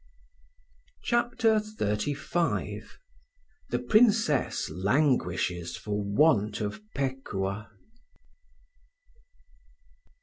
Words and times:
CHAPTER 1.03 1.59
XXXV 1.59 2.85
THE 3.69 3.77
PRINCESS 3.77 4.71
LANGUISHES 4.71 5.77
FOR 5.77 6.03
WANT 6.03 6.59
OF 6.59 6.81
PEKUAH. 6.95 7.67